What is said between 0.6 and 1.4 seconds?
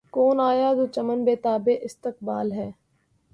جو چمن بے